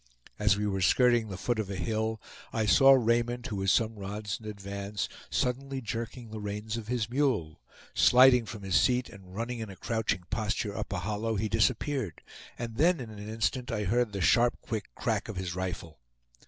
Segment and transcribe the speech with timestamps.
[0.39, 2.19] As we were skirting the foot of a hill
[2.51, 7.07] I saw Raymond, who was some rods in advance, suddenly jerking the reins of his
[7.07, 7.61] mule.
[7.93, 12.23] Sliding from his seat, and running in a crouching posture up a hollow, he disappeared;
[12.57, 15.99] and then in an instant I heard the sharp quick crack of his rifle.